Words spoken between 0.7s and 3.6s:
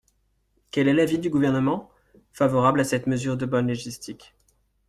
Quel est l’avis du Gouvernement? Favorable à cette mesure de